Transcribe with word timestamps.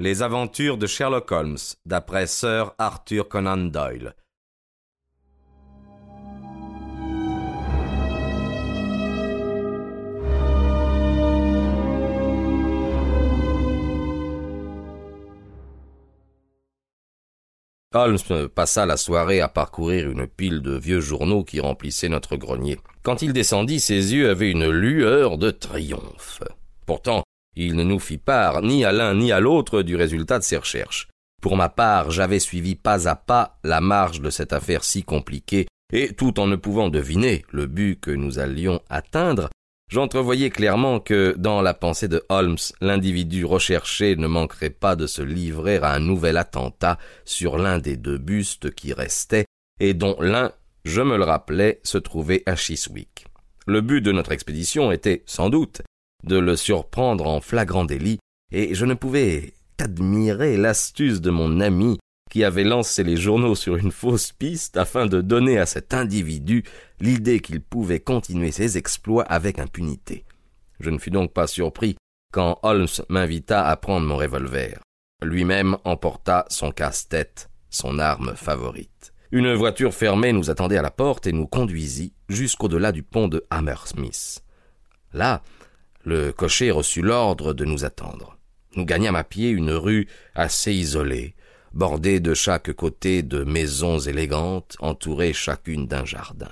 Les 0.00 0.22
aventures 0.22 0.78
de 0.78 0.86
Sherlock 0.86 1.32
Holmes, 1.32 1.58
d'après 1.84 2.28
Sir 2.28 2.72
Arthur 2.78 3.28
Conan 3.28 3.56
Doyle. 3.56 4.14
Holmes 17.92 18.18
passa 18.54 18.86
la 18.86 18.96
soirée 18.96 19.40
à 19.40 19.48
parcourir 19.48 20.08
une 20.08 20.28
pile 20.28 20.62
de 20.62 20.78
vieux 20.78 21.00
journaux 21.00 21.42
qui 21.42 21.58
remplissaient 21.58 22.08
notre 22.08 22.36
grenier. 22.36 22.78
Quand 23.02 23.20
il 23.20 23.32
descendit, 23.32 23.80
ses 23.80 24.14
yeux 24.14 24.30
avaient 24.30 24.52
une 24.52 24.70
lueur 24.70 25.38
de 25.38 25.50
triomphe. 25.50 26.44
Pourtant, 26.86 27.24
il 27.66 27.74
ne 27.74 27.82
nous 27.82 27.98
fit 27.98 28.18
part 28.18 28.62
ni 28.62 28.84
à 28.84 28.92
l'un 28.92 29.14
ni 29.14 29.32
à 29.32 29.40
l'autre 29.40 29.82
du 29.82 29.96
résultat 29.96 30.38
de 30.38 30.44
ses 30.44 30.56
recherches. 30.56 31.08
Pour 31.42 31.56
ma 31.56 31.68
part, 31.68 32.10
j'avais 32.10 32.38
suivi 32.38 32.74
pas 32.76 33.08
à 33.08 33.16
pas 33.16 33.58
la 33.64 33.80
marge 33.80 34.20
de 34.20 34.30
cette 34.30 34.52
affaire 34.52 34.84
si 34.84 35.02
compliquée, 35.02 35.66
et 35.92 36.12
tout 36.14 36.38
en 36.40 36.46
ne 36.46 36.56
pouvant 36.56 36.88
deviner 36.88 37.44
le 37.50 37.66
but 37.66 38.00
que 38.00 38.10
nous 38.10 38.38
allions 38.38 38.80
atteindre, 38.88 39.48
j'entrevoyais 39.90 40.50
clairement 40.50 41.00
que, 41.00 41.34
dans 41.36 41.62
la 41.62 41.74
pensée 41.74 42.08
de 42.08 42.24
Holmes, 42.28 42.58
l'individu 42.80 43.44
recherché 43.44 44.14
ne 44.16 44.26
manquerait 44.26 44.70
pas 44.70 44.96
de 44.96 45.06
se 45.06 45.22
livrer 45.22 45.76
à 45.78 45.92
un 45.92 46.00
nouvel 46.00 46.36
attentat 46.36 46.98
sur 47.24 47.56
l'un 47.56 47.78
des 47.78 47.96
deux 47.96 48.18
bustes 48.18 48.74
qui 48.74 48.92
restaient, 48.92 49.46
et 49.80 49.94
dont 49.94 50.16
l'un, 50.20 50.52
je 50.84 51.02
me 51.02 51.16
le 51.16 51.24
rappelais, 51.24 51.80
se 51.84 51.98
trouvait 51.98 52.42
à 52.46 52.54
Chiswick. 52.54 53.26
Le 53.66 53.80
but 53.80 54.00
de 54.00 54.12
notre 54.12 54.32
expédition 54.32 54.92
était, 54.92 55.22
sans 55.26 55.50
doute, 55.50 55.82
de 56.24 56.36
le 56.36 56.56
surprendre 56.56 57.26
en 57.26 57.40
flagrant 57.40 57.84
délit, 57.84 58.18
et 58.52 58.74
je 58.74 58.84
ne 58.84 58.94
pouvais 58.94 59.54
qu'admirer 59.76 60.56
l'astuce 60.56 61.20
de 61.20 61.30
mon 61.30 61.60
ami 61.60 61.98
qui 62.30 62.44
avait 62.44 62.64
lancé 62.64 63.04
les 63.04 63.16
journaux 63.16 63.54
sur 63.54 63.76
une 63.76 63.92
fausse 63.92 64.32
piste 64.32 64.76
afin 64.76 65.06
de 65.06 65.20
donner 65.20 65.58
à 65.58 65.66
cet 65.66 65.94
individu 65.94 66.64
l'idée 67.00 67.40
qu'il 67.40 67.60
pouvait 67.60 68.00
continuer 68.00 68.52
ses 68.52 68.76
exploits 68.76 69.24
avec 69.24 69.58
impunité. 69.58 70.24
Je 70.80 70.90
ne 70.90 70.98
fus 70.98 71.10
donc 71.10 71.32
pas 71.32 71.46
surpris 71.46 71.96
quand 72.32 72.58
Holmes 72.62 72.86
m'invita 73.08 73.66
à 73.66 73.76
prendre 73.76 74.06
mon 74.06 74.16
revolver. 74.16 74.78
Lui-même 75.22 75.78
emporta 75.84 76.44
son 76.48 76.70
casse-tête, 76.70 77.50
son 77.70 77.98
arme 77.98 78.34
favorite. 78.36 79.12
Une 79.32 79.52
voiture 79.54 79.92
fermée 79.92 80.32
nous 80.32 80.50
attendait 80.50 80.78
à 80.78 80.82
la 80.82 80.90
porte 80.90 81.26
et 81.26 81.32
nous 81.32 81.46
conduisit 81.46 82.14
jusqu'au-delà 82.28 82.92
du 82.92 83.02
pont 83.02 83.28
de 83.28 83.44
Hammersmith. 83.50 84.42
Là, 85.12 85.42
le 86.08 86.32
cocher 86.32 86.70
reçut 86.70 87.02
l'ordre 87.02 87.52
de 87.52 87.66
nous 87.66 87.84
attendre. 87.84 88.38
Nous 88.76 88.86
gagnâmes 88.86 89.14
à 89.14 89.24
pied 89.24 89.50
une 89.50 89.72
rue 89.72 90.08
assez 90.34 90.72
isolée, 90.72 91.34
bordée 91.74 92.18
de 92.18 92.32
chaque 92.32 92.72
côté 92.72 93.22
de 93.22 93.44
maisons 93.44 93.98
élégantes, 93.98 94.76
entourées 94.80 95.34
chacune 95.34 95.86
d'un 95.86 96.06
jardin. 96.06 96.50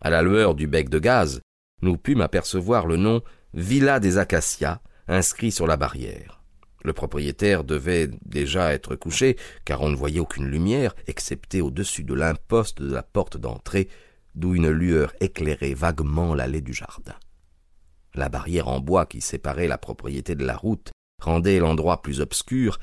À 0.00 0.10
la 0.10 0.22
lueur 0.22 0.56
du 0.56 0.66
bec 0.66 0.88
de 0.88 0.98
gaz, 0.98 1.40
nous 1.82 1.96
pûmes 1.96 2.20
apercevoir 2.20 2.86
le 2.86 2.96
nom 2.96 3.22
Villa 3.52 4.00
des 4.00 4.18
Acacias 4.18 4.80
inscrit 5.06 5.52
sur 5.52 5.68
la 5.68 5.76
barrière. 5.76 6.42
Le 6.82 6.92
propriétaire 6.92 7.62
devait 7.62 8.10
déjà 8.26 8.74
être 8.74 8.96
couché, 8.96 9.36
car 9.64 9.82
on 9.82 9.88
ne 9.88 9.96
voyait 9.96 10.18
aucune 10.18 10.48
lumière, 10.48 10.96
excepté 11.06 11.62
au-dessus 11.62 12.02
de 12.02 12.14
l'imposte 12.14 12.82
de 12.82 12.92
la 12.92 13.04
porte 13.04 13.36
d'entrée, 13.36 13.88
d'où 14.34 14.56
une 14.56 14.68
lueur 14.68 15.14
éclairait 15.20 15.74
vaguement 15.74 16.34
l'allée 16.34 16.60
du 16.60 16.72
jardin. 16.72 17.14
La 18.14 18.28
barrière 18.28 18.68
en 18.68 18.80
bois 18.80 19.06
qui 19.06 19.20
séparait 19.20 19.68
la 19.68 19.78
propriété 19.78 20.34
de 20.34 20.44
la 20.44 20.56
route 20.56 20.90
rendait 21.22 21.58
l'endroit 21.58 22.02
plus 22.02 22.20
obscur, 22.20 22.78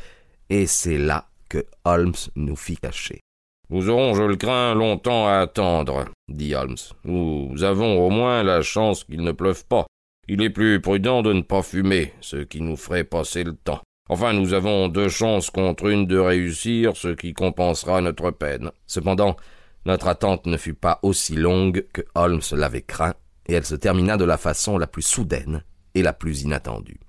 et 0.50 0.68
c'est 0.68 0.98
là 0.98 1.30
que 1.50 1.66
Holmes 1.86 2.16
nous 2.36 2.56
fit 2.56 2.78
cacher. 2.78 3.22
Nous 3.70 3.90
aurons, 3.90 4.14
je 4.14 4.24
le 4.24 4.36
crains, 4.36 4.76
longtemps 4.76 5.28
à 5.28 5.36
attendre, 5.36 6.06
dit 6.28 6.54
Holmes. 6.56 6.76
Nous 7.06 7.64
avons 7.64 8.06
au 8.06 8.10
moins 8.10 8.44
la 8.44 8.62
chance 8.62 9.06
qu'il 9.06 9.22
ne 9.22 9.32
pleuve 9.32 9.66
pas. 9.66 9.86
Il 10.28 10.42
est 10.42 10.50
plus 10.50 10.82
prudent 10.82 11.22
de 11.22 11.32
ne 11.32 11.42
pas 11.42 11.62
fumer, 11.62 12.14
ce 12.20 12.38
qui 12.38 12.62
nous 12.62 12.76
ferait 12.76 13.06
passer 13.06 13.46
le 13.46 13.56
temps. 13.56 13.82
Enfin, 14.10 14.34
nous 14.34 14.54
avons 14.54 14.90
deux 14.90 15.08
chances 15.08 15.50
contre 15.50 15.86
une 15.86 16.06
de 16.06 16.18
réussir, 16.18 16.98
ce 16.98 17.08
qui 17.08 17.34
compensera 17.34 18.02
notre 18.02 18.32
peine. 18.32 18.72
Cependant, 18.88 19.38
notre 19.86 20.08
attente 20.08 20.48
ne 20.48 20.58
fut 20.58 20.74
pas 20.74 21.00
aussi 21.02 21.36
longue 21.38 21.86
que 21.94 22.02
Holmes 22.14 22.42
l'avait 22.52 22.82
craint, 22.82 23.14
et 23.52 23.54
elle 23.54 23.66
se 23.66 23.76
termina 23.76 24.16
de 24.16 24.24
la 24.24 24.38
façon 24.38 24.78
la 24.78 24.88
plus 24.88 25.02
soudaine 25.02 25.66
et 25.94 26.02
la 26.02 26.14
plus 26.14 26.44
inattendue. 26.44 27.02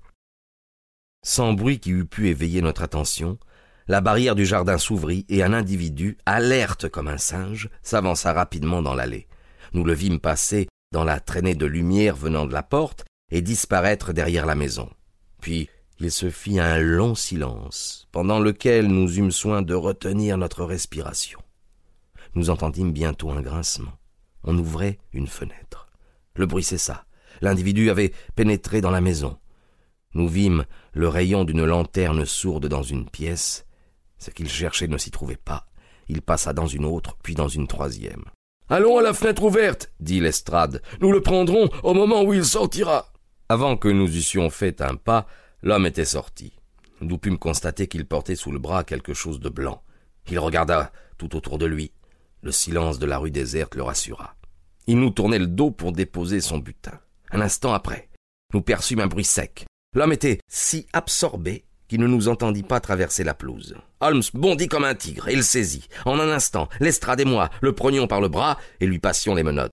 Sans 1.25 1.53
bruit 1.53 1.79
qui 1.79 1.91
eût 1.91 2.05
pu 2.05 2.27
éveiller 2.27 2.61
notre 2.61 2.83
attention, 2.83 3.39
la 3.87 4.01
barrière 4.01 4.35
du 4.35 4.45
jardin 4.45 4.77
s'ouvrit 4.77 5.25
et 5.29 5.41
un 5.41 5.53
individu, 5.53 6.17
alerte 6.25 6.89
comme 6.89 7.07
un 7.07 7.17
singe, 7.17 7.69
s'avança 7.81 8.33
rapidement 8.33 8.81
dans 8.81 8.93
l'allée. 8.93 9.27
Nous 9.71 9.85
le 9.85 9.93
vîmes 9.93 10.19
passer 10.19 10.67
dans 10.91 11.05
la 11.05 11.21
traînée 11.21 11.55
de 11.55 11.65
lumière 11.65 12.17
venant 12.17 12.45
de 12.45 12.51
la 12.51 12.61
porte 12.61 13.05
et 13.31 13.41
disparaître 13.41 14.11
derrière 14.11 14.45
la 14.45 14.55
maison. 14.55 14.89
Puis 15.39 15.69
il 15.99 16.11
se 16.11 16.29
fit 16.29 16.59
un 16.59 16.77
long 16.77 17.15
silence, 17.15 18.09
pendant 18.11 18.39
lequel 18.39 18.87
nous 18.87 19.17
eûmes 19.17 19.31
soin 19.31 19.61
de 19.61 19.75
retenir 19.75 20.37
notre 20.37 20.65
respiration. 20.65 21.39
Nous 22.35 22.49
entendîmes 22.49 22.91
bientôt 22.91 23.31
un 23.31 23.41
grincement. 23.41 23.93
On 24.43 24.57
ouvrait 24.57 24.99
une 25.13 25.27
fenêtre. 25.27 25.87
Le 26.35 26.45
bruit 26.45 26.63
cessa. 26.63 27.05
L'individu 27.41 27.89
avait 27.89 28.13
pénétré 28.35 28.81
dans 28.81 28.91
la 28.91 29.01
maison. 29.01 29.37
Nous 30.13 30.27
vîmes 30.27 30.65
le 30.93 31.07
rayon 31.07 31.43
d'une 31.43 31.65
lanterne 31.65 32.25
sourde 32.25 32.67
dans 32.67 32.83
une 32.83 33.09
pièce. 33.09 33.65
Ce 34.17 34.29
qu'il 34.29 34.49
cherchait 34.49 34.87
ne 34.87 34.97
s'y 34.97 35.11
trouvait 35.11 35.35
pas. 35.35 35.67
Il 36.07 36.21
passa 36.21 36.53
dans 36.53 36.67
une 36.67 36.85
autre, 36.85 37.17
puis 37.23 37.35
dans 37.35 37.47
une 37.47 37.67
troisième. 37.67 38.23
Allons 38.69 38.97
à 38.97 39.01
la 39.01 39.13
fenêtre 39.13 39.43
ouverte, 39.43 39.91
dit 39.99 40.19
Lestrade. 40.19 40.81
Nous 41.01 41.11
le 41.11 41.21
prendrons 41.21 41.69
au 41.83 41.93
moment 41.93 42.23
où 42.23 42.33
il 42.33 42.45
sortira. 42.45 43.11
Avant 43.49 43.77
que 43.77 43.87
nous 43.87 44.07
eussions 44.15 44.49
fait 44.49 44.81
un 44.81 44.95
pas, 44.95 45.27
l'homme 45.61 45.85
était 45.85 46.05
sorti. 46.05 46.53
Nous 47.01 47.17
pûmes 47.17 47.37
constater 47.37 47.87
qu'il 47.87 48.05
portait 48.05 48.35
sous 48.35 48.51
le 48.51 48.59
bras 48.59 48.83
quelque 48.83 49.13
chose 49.13 49.39
de 49.39 49.49
blanc. 49.49 49.83
Il 50.29 50.39
regarda 50.39 50.91
tout 51.17 51.35
autour 51.35 51.57
de 51.57 51.65
lui. 51.65 51.91
Le 52.41 52.51
silence 52.51 52.99
de 52.99 53.05
la 53.05 53.17
rue 53.17 53.31
déserte 53.31 53.75
le 53.75 53.83
rassura. 53.83 54.35
Il 54.87 54.99
nous 54.99 55.11
tournait 55.11 55.39
le 55.39 55.47
dos 55.47 55.71
pour 55.71 55.91
déposer 55.91 56.41
son 56.41 56.57
butin. 56.57 56.99
Un 57.31 57.41
instant 57.41 57.73
après, 57.73 58.09
nous 58.53 58.61
perçûmes 58.61 58.99
un 58.99 59.07
bruit 59.07 59.23
sec. 59.23 59.65
L'homme 59.95 60.11
était 60.11 60.39
si 60.47 60.87
absorbé 60.93 61.65
qu'il 61.87 61.99
ne 61.99 62.07
nous 62.07 62.27
entendit 62.27 62.63
pas 62.63 62.79
traverser 62.79 63.23
la 63.23 63.33
pelouse. 63.33 63.75
Holmes 63.99 64.23
bondit 64.33 64.67
comme 64.67 64.83
un 64.83 64.95
tigre 64.95 65.27
et 65.29 65.35
le 65.35 65.41
saisit. 65.41 65.87
En 66.05 66.19
un 66.19 66.29
instant, 66.29 66.67
Lestrade 66.79 67.21
et 67.21 67.25
moi 67.25 67.49
le 67.61 67.73
prenions 67.73 68.07
par 68.07 68.21
le 68.21 68.29
bras 68.29 68.57
et 68.79 68.87
lui 68.87 68.99
passions 68.99 69.35
les 69.35 69.43
menottes. 69.43 69.71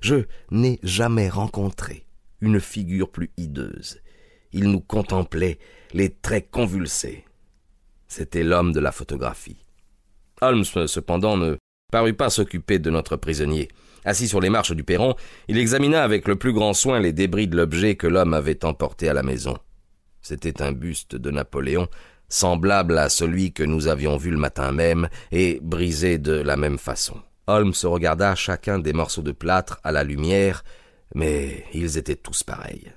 Je 0.00 0.26
n'ai 0.50 0.78
jamais 0.82 1.28
rencontré 1.28 2.06
une 2.40 2.60
figure 2.60 3.10
plus 3.10 3.30
hideuse. 3.36 4.00
Il 4.52 4.70
nous 4.70 4.80
contemplait, 4.80 5.58
les 5.92 6.10
traits 6.10 6.50
convulsés. 6.50 7.24
C'était 8.06 8.44
l'homme 8.44 8.72
de 8.72 8.80
la 8.80 8.92
photographie. 8.92 9.64
Holmes, 10.40 10.64
cependant, 10.64 11.36
ne 11.36 11.56
parut 11.90 12.12
pas 12.12 12.28
s'occuper 12.28 12.78
de 12.78 12.90
notre 12.90 13.16
prisonnier. 13.16 13.68
Assis 14.04 14.28
sur 14.28 14.40
les 14.40 14.50
marches 14.50 14.72
du 14.72 14.84
perron, 14.84 15.14
il 15.48 15.56
examina 15.56 16.02
avec 16.02 16.28
le 16.28 16.36
plus 16.36 16.52
grand 16.52 16.74
soin 16.74 17.00
les 17.00 17.14
débris 17.14 17.48
de 17.48 17.56
l'objet 17.56 17.96
que 17.96 18.06
l'homme 18.06 18.34
avait 18.34 18.62
emporté 18.66 19.08
à 19.08 19.14
la 19.14 19.22
maison. 19.22 19.56
C'était 20.20 20.60
un 20.60 20.72
buste 20.72 21.16
de 21.16 21.30
Napoléon, 21.30 21.88
semblable 22.28 22.98
à 22.98 23.08
celui 23.08 23.54
que 23.54 23.62
nous 23.62 23.88
avions 23.88 24.18
vu 24.18 24.30
le 24.30 24.36
matin 24.36 24.70
même, 24.70 25.08
et 25.32 25.60
brisé 25.62 26.18
de 26.18 26.32
la 26.32 26.58
même 26.58 26.76
façon. 26.76 27.22
Holmes 27.46 27.72
regarda 27.84 28.34
chacun 28.34 28.78
des 28.78 28.92
morceaux 28.92 29.22
de 29.22 29.32
plâtre 29.32 29.80
à 29.82 29.90
la 29.90 30.04
lumière, 30.04 30.64
mais 31.14 31.64
ils 31.72 31.96
étaient 31.96 32.16
tous 32.16 32.42
pareils. 32.42 32.92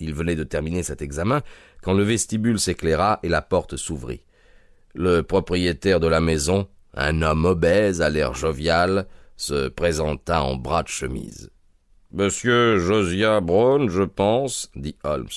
Il 0.00 0.12
venait 0.12 0.36
de 0.36 0.44
terminer 0.44 0.82
cet 0.82 1.00
examen 1.00 1.40
quand 1.82 1.94
le 1.94 2.02
vestibule 2.02 2.60
s'éclaira 2.60 3.20
et 3.22 3.30
la 3.30 3.40
porte 3.40 3.76
s'ouvrit. 3.76 4.20
Le 4.94 5.22
propriétaire 5.22 5.98
de 5.98 6.08
la 6.08 6.20
maison, 6.20 6.68
un 6.94 7.22
homme 7.22 7.44
obèse 7.44 8.02
à 8.02 8.10
l'air 8.10 8.34
jovial 8.34 9.06
se 9.36 9.68
présenta 9.68 10.42
en 10.42 10.56
bras 10.56 10.82
de 10.82 10.88
chemise. 10.88 11.50
Monsieur 12.12 12.78
Josiah 12.78 13.40
Brown, 13.40 13.88
je 13.88 14.02
pense, 14.02 14.70
dit 14.74 14.96
Holmes. 15.04 15.28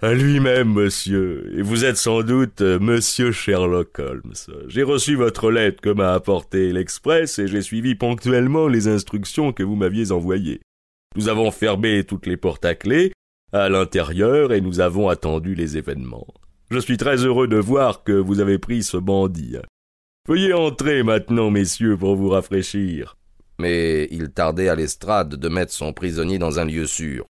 À 0.00 0.14
lui-même, 0.14 0.72
monsieur, 0.72 1.56
et 1.56 1.62
vous 1.62 1.84
êtes 1.84 1.96
sans 1.96 2.22
doute 2.22 2.60
euh, 2.60 2.80
monsieur 2.80 3.30
Sherlock 3.30 4.00
Holmes. 4.00 4.32
J'ai 4.66 4.82
reçu 4.82 5.14
votre 5.14 5.52
lettre 5.52 5.80
que 5.80 5.90
m'a 5.90 6.14
apportée 6.14 6.72
l'Express 6.72 7.38
et 7.38 7.46
j'ai 7.46 7.62
suivi 7.62 7.94
ponctuellement 7.94 8.66
les 8.66 8.88
instructions 8.88 9.52
que 9.52 9.62
vous 9.62 9.76
m'aviez 9.76 10.10
envoyées. 10.10 10.60
Nous 11.14 11.28
avons 11.28 11.52
fermé 11.52 12.02
toutes 12.02 12.26
les 12.26 12.36
portes 12.36 12.64
à 12.64 12.74
clé 12.74 13.12
à 13.52 13.68
l'intérieur 13.68 14.52
et 14.52 14.60
nous 14.60 14.80
avons 14.80 15.08
attendu 15.08 15.54
les 15.54 15.76
événements. 15.76 16.26
Je 16.70 16.78
suis 16.78 16.96
très 16.96 17.24
heureux 17.24 17.46
de 17.46 17.58
voir 17.58 18.02
que 18.02 18.12
vous 18.12 18.40
avez 18.40 18.58
pris 18.58 18.82
ce 18.82 18.96
bandit. 18.96 19.56
Veuillez 20.28 20.52
entrer 20.52 21.02
maintenant, 21.02 21.50
messieurs, 21.50 21.96
pour 21.96 22.14
vous 22.14 22.28
rafraîchir. 22.28 23.16
Mais 23.58 24.06
il 24.12 24.30
tardait 24.30 24.68
à 24.68 24.76
l'estrade 24.76 25.34
de 25.34 25.48
mettre 25.48 25.72
son 25.72 25.92
prisonnier 25.92 26.38
dans 26.38 26.60
un 26.60 26.64
lieu 26.64 26.86
sûr. 26.86 27.24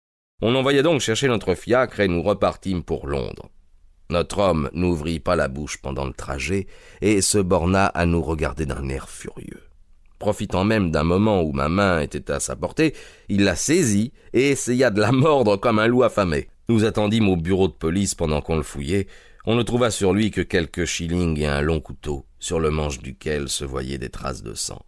On 0.42 0.56
envoya 0.56 0.82
donc 0.82 1.00
chercher 1.00 1.28
notre 1.28 1.54
fiacre 1.54 2.00
et 2.00 2.08
nous 2.08 2.24
repartîmes 2.24 2.82
pour 2.82 3.06
Londres. 3.06 3.52
Notre 4.10 4.40
homme 4.40 4.72
n'ouvrit 4.74 5.20
pas 5.20 5.36
la 5.36 5.48
bouche 5.48 5.78
pendant 5.78 6.06
le 6.06 6.14
trajet 6.14 6.66
et 7.02 7.22
se 7.22 7.38
borna 7.38 7.86
à 7.86 8.08
nous 8.08 8.24
regarder 8.24 8.66
d'un 8.66 8.90
air 8.90 9.08
furieux. 9.08 9.62
Profitant 10.18 10.64
même 10.64 10.90
d'un 10.90 11.04
moment 11.04 11.44
où 11.44 11.52
ma 11.52 11.70
main 11.70 12.02
était 12.02 12.32
à 12.32 12.40
sa 12.40 12.56
portée, 12.56 12.96
il 13.28 13.44
la 13.44 13.56
saisit 13.56 14.14
et 14.34 14.50
essaya 14.50 14.90
de 14.90 15.00
la 15.00 15.12
mordre 15.12 15.58
comme 15.58 15.78
un 15.78 15.86
loup 15.86 16.02
affamé. 16.02 16.48
Nous 16.70 16.86
attendîmes 16.86 17.30
au 17.30 17.38
bureau 17.38 17.68
de 17.68 17.74
police 17.74 18.16
pendant 18.16 18.42
qu'on 18.42 18.58
le 18.58 18.64
fouillait. 18.64 19.06
On 19.46 19.56
ne 19.56 19.64
trouva 19.64 19.92
sur 19.92 20.12
lui 20.12 20.32
que 20.32 20.42
quelques 20.42 20.86
shillings 20.86 21.40
et 21.40 21.46
un 21.46 21.62
long 21.62 21.80
couteau, 21.80 22.26
sur 22.40 22.60
le 22.60 22.70
manche 22.70 23.00
duquel 23.00 23.50
se 23.50 23.66
voyaient 23.66 23.98
des 23.98 24.10
traces 24.10 24.44
de 24.44 24.54
sang. 24.54 24.82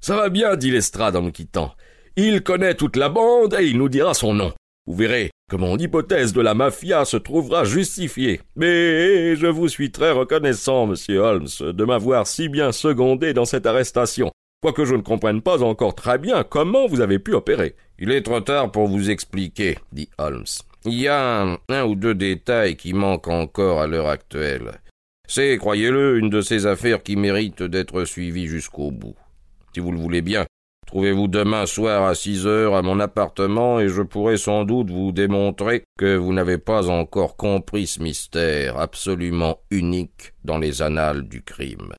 Ça 0.00 0.16
va 0.16 0.28
bien, 0.28 0.56
dit 0.56 0.70
Lestrade 0.70 1.16
en 1.16 1.22
nous 1.22 1.32
quittant. 1.32 1.74
Il 2.16 2.42
connaît 2.42 2.74
toute 2.74 2.96
la 2.96 3.08
bande 3.08 3.54
et 3.58 3.66
il 3.66 3.78
nous 3.78 3.88
dira 3.88 4.14
son 4.14 4.34
nom. 4.34 4.52
Vous 4.86 4.94
verrez 4.94 5.30
que 5.50 5.56
mon 5.56 5.78
hypothèse 5.78 6.32
de 6.32 6.40
la 6.40 6.54
mafia 6.54 7.04
se 7.04 7.16
trouvera 7.16 7.64
justifiée. 7.64 8.40
Mais 8.56 9.34
je 9.36 9.46
vous 9.46 9.68
suis 9.68 9.90
très 9.90 10.10
reconnaissant, 10.10 10.86
monsieur 10.86 11.20
Holmes, 11.20 11.48
de 11.60 11.84
m'avoir 11.84 12.26
si 12.26 12.48
bien 12.48 12.70
secondé 12.72 13.32
dans 13.32 13.46
cette 13.46 13.66
arrestation 13.66 14.30
quoique 14.64 14.86
je 14.86 14.94
ne 14.94 15.02
comprenne 15.02 15.42
pas 15.42 15.62
encore 15.62 15.94
très 15.94 16.16
bien 16.16 16.42
comment 16.42 16.86
vous 16.86 17.02
avez 17.02 17.18
pu 17.18 17.34
opérer. 17.34 17.76
Il 17.98 18.10
est 18.10 18.22
trop 18.22 18.40
tard 18.40 18.72
pour 18.72 18.88
vous 18.88 19.10
expliquer, 19.10 19.76
dit 19.92 20.08
Holmes. 20.16 20.46
Il 20.86 20.94
y 20.94 21.06
a 21.06 21.58
un, 21.68 21.84
ou 21.84 21.94
deux 21.94 22.14
détails 22.14 22.74
qui 22.74 22.94
manquent 22.94 23.28
encore 23.28 23.82
à 23.82 23.86
l'heure 23.86 24.08
actuelle. 24.08 24.80
C'est, 25.26 25.56
croyez-le, 25.56 26.18
une 26.18 26.30
de 26.30 26.40
ces 26.40 26.66
affaires 26.66 27.02
qui 27.02 27.16
méritent 27.16 27.62
d'être 27.62 28.04
suivies 28.04 28.46
jusqu'au 28.46 28.90
bout. 28.90 29.16
Si 29.72 29.80
vous 29.80 29.90
le 29.90 29.98
voulez 29.98 30.22
bien, 30.22 30.46
trouvez-vous 30.86 31.28
demain 31.28 31.66
soir 31.66 32.04
à 32.04 32.14
six 32.14 32.46
heures 32.46 32.74
à 32.74 32.82
mon 32.82 33.00
appartement 33.00 33.80
et 33.80 33.88
je 33.88 34.02
pourrai 34.02 34.36
sans 34.36 34.64
doute 34.64 34.90
vous 34.90 35.12
démontrer 35.12 35.82
que 35.98 36.16
vous 36.16 36.32
n'avez 36.32 36.58
pas 36.58 36.88
encore 36.90 37.36
compris 37.36 37.86
ce 37.86 38.02
mystère 38.02 38.78
absolument 38.78 39.58
unique 39.70 40.34
dans 40.44 40.58
les 40.58 40.82
annales 40.82 41.26
du 41.26 41.42
crime. 41.42 41.94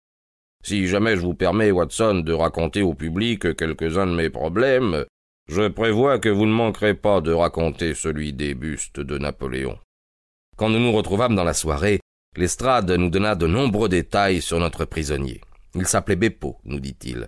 Si 0.63 0.87
jamais 0.87 1.15
je 1.15 1.21
vous 1.21 1.35
permets, 1.35 1.71
Watson, 1.71 2.21
de 2.25 2.33
raconter 2.33 2.81
au 2.81 2.93
public 2.93 3.55
quelques-uns 3.55 4.07
de 4.07 4.15
mes 4.15 4.29
problèmes, 4.29 5.05
je 5.47 5.67
prévois 5.67 6.17
que 6.17 6.29
vous 6.29 6.45
ne 6.45 6.51
manquerez 6.51 6.95
pas 6.95 7.21
de 7.21 7.31
raconter 7.31 7.93
celui 7.93 8.33
des 8.33 8.55
bustes 8.55 8.99
de 8.99 9.17
Napoléon. 9.17 9.77
Quand 10.57 10.69
nous 10.69 10.79
nous 10.79 10.91
retrouvâmes 10.91 11.35
dans 11.35 11.43
la 11.43 11.53
soirée, 11.53 11.99
Lestrade 12.37 12.91
nous 12.91 13.09
donna 13.09 13.35
de 13.35 13.47
nombreux 13.47 13.89
détails 13.89 14.41
sur 14.41 14.59
notre 14.59 14.85
prisonnier. 14.85 15.41
Il 15.73 15.87
s'appelait 15.87 16.15
Beppo, 16.15 16.57
nous 16.65 16.79
dit-il. 16.79 17.27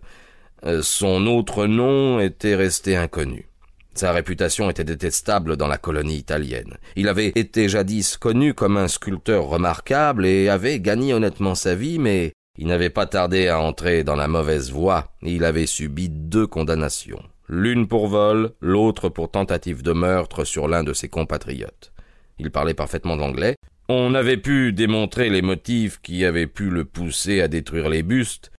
Euh, 0.65 0.81
son 0.81 1.27
autre 1.27 1.65
nom 1.65 2.19
était 2.19 2.55
resté 2.55 2.95
inconnu. 2.95 3.47
Sa 3.93 4.11
réputation 4.11 4.69
était 4.69 4.83
détestable 4.83 5.57
dans 5.57 5.67
la 5.67 5.77
colonie 5.77 6.17
italienne. 6.17 6.77
Il 6.95 7.07
avait 7.07 7.31
été 7.35 7.67
jadis 7.67 8.17
connu 8.17 8.53
comme 8.53 8.77
un 8.77 8.87
sculpteur 8.87 9.45
remarquable 9.45 10.25
et 10.25 10.49
avait 10.49 10.79
gagné 10.79 11.13
honnêtement 11.13 11.55
sa 11.55 11.73
vie, 11.73 11.97
mais 11.97 12.33
il 12.59 12.67
n'avait 12.67 12.89
pas 12.89 13.05
tardé 13.05 13.47
à 13.47 13.59
entrer 13.59 14.03
dans 14.03 14.15
la 14.15 14.27
mauvaise 14.27 14.71
voie, 14.71 15.11
il 15.21 15.43
avait 15.43 15.65
subi 15.65 16.09
deux 16.09 16.47
condamnations, 16.47 17.21
l'une 17.47 17.87
pour 17.87 18.07
vol, 18.07 18.53
l'autre 18.61 19.09
pour 19.09 19.31
tentative 19.31 19.83
de 19.83 19.93
meurtre 19.93 20.43
sur 20.43 20.67
l'un 20.67 20.83
de 20.83 20.93
ses 20.93 21.07
compatriotes. 21.07 21.91
Il 22.39 22.51
parlait 22.51 22.73
parfaitement 22.73 23.13
anglais. 23.13 23.55
On 23.89 24.13
avait 24.15 24.37
pu 24.37 24.73
démontrer 24.73 25.29
les 25.29 25.41
motifs 25.41 26.01
qui 26.01 26.25
avaient 26.25 26.47
pu 26.47 26.69
le 26.69 26.83
pousser 26.83 27.39
à 27.39 27.47
détruire 27.47 27.87
les 27.87 28.03
bustes, 28.03 28.51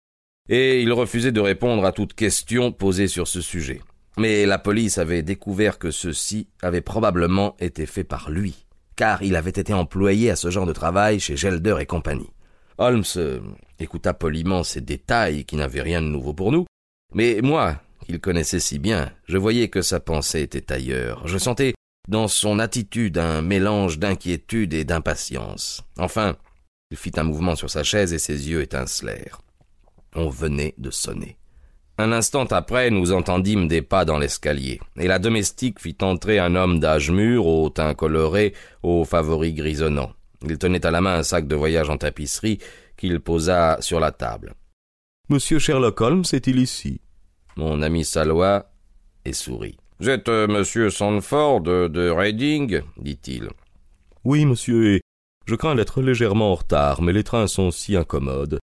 et 0.49 0.81
il 0.81 0.91
refusait 0.91 1.31
de 1.31 1.39
répondre 1.39 1.85
à 1.85 1.91
toute 1.91 2.15
question 2.15 2.71
posée 2.71 3.07
sur 3.07 3.27
ce 3.27 3.39
sujet. 3.39 3.81
Mais 4.17 4.47
la 4.47 4.57
police 4.57 4.97
avait 4.97 5.21
découvert 5.21 5.77
que 5.77 5.91
ceci 5.91 6.47
avait 6.63 6.81
probablement 6.81 7.55
été 7.59 7.85
fait 7.85 8.03
par 8.03 8.31
lui, 8.31 8.65
car 8.95 9.21
il 9.21 9.35
avait 9.35 9.51
été 9.51 9.71
employé 9.71 10.31
à 10.31 10.35
ce 10.35 10.49
genre 10.49 10.65
de 10.65 10.73
travail 10.73 11.19
chez 11.19 11.37
Gelder 11.37 11.77
et 11.79 11.85
compagnie. 11.85 12.31
Holmes 12.79 13.03
euh, 13.17 13.39
écouta 13.79 14.15
poliment 14.15 14.63
ces 14.63 14.81
détails 14.81 15.45
qui 15.45 15.57
n'avaient 15.57 15.83
rien 15.83 16.01
de 16.01 16.07
nouveau 16.07 16.33
pour 16.33 16.51
nous, 16.51 16.65
mais 17.13 17.39
moi, 17.43 17.79
qu'il 18.03 18.19
connaissait 18.19 18.59
si 18.59 18.79
bien, 18.79 19.11
je 19.27 19.37
voyais 19.37 19.67
que 19.67 19.83
sa 19.83 19.99
pensée 19.99 20.41
était 20.41 20.73
ailleurs. 20.73 21.27
Je 21.27 21.37
sentais 21.37 21.75
dans 22.09 22.27
son 22.27 22.57
attitude 22.57 23.19
un 23.19 23.43
mélange 23.43 23.99
d'inquiétude 23.99 24.73
et 24.73 24.83
d'impatience. 24.83 25.83
Enfin, 25.99 26.35
il 26.89 26.97
fit 26.97 27.11
un 27.17 27.23
mouvement 27.23 27.55
sur 27.55 27.69
sa 27.69 27.83
chaise 27.83 28.13
et 28.13 28.19
ses 28.19 28.49
yeux 28.49 28.61
étincelèrent. 28.61 29.41
On 30.15 30.27
venait 30.27 30.73
de 30.79 30.89
sonner. 30.89 31.37
Un 31.99 32.11
instant 32.11 32.45
après, 32.45 32.89
nous 32.89 33.11
entendîmes 33.11 33.67
des 33.67 33.83
pas 33.83 34.05
dans 34.05 34.17
l'escalier, 34.17 34.79
et 34.97 35.07
la 35.07 35.19
domestique 35.19 35.79
fit 35.79 35.97
entrer 36.01 36.39
un 36.39 36.55
homme 36.55 36.79
d'âge 36.79 37.11
mûr, 37.11 37.45
au 37.45 37.69
teint 37.69 37.93
coloré, 37.93 38.55
aux 38.81 39.05
favoris 39.05 39.53
grisonnants. 39.53 40.13
Il 40.47 40.57
tenait 40.57 40.85
à 40.85 40.91
la 40.91 41.01
main 41.01 41.15
un 41.15 41.23
sac 41.23 41.47
de 41.47 41.55
voyage 41.55 41.89
en 41.89 41.97
tapisserie 41.97 42.59
qu'il 42.97 43.19
posa 43.19 43.77
sur 43.81 43.99
la 43.99 44.11
table. 44.11 44.55
Monsieur 45.27 45.59
Sherlock 45.59 46.01
Holmes 46.01 46.23
est-il 46.31 46.59
ici? 46.59 47.01
Mon 47.55 47.83
ami 47.83 48.03
salua 48.03 48.71
et 49.25 49.33
sourit. 49.33 49.77
Vous 50.01 50.07
êtes 50.07 50.29
euh, 50.29 50.47
monsieur 50.47 50.89
Sandford 50.89 51.59
de, 51.59 51.89
de 51.89 52.09
Reading 52.09 52.81
dit-il. 52.97 53.49
Oui, 54.23 54.45
monsieur, 54.45 54.93
et 54.93 55.01
je 55.45 55.55
crains 55.55 55.75
d'être 55.75 56.01
légèrement 56.01 56.53
en 56.53 56.55
retard, 56.55 57.01
mais 57.01 57.11
les 57.11 57.25
trains 57.25 57.47
sont 57.47 57.69
si 57.69 57.97
incommodes. 57.97 58.59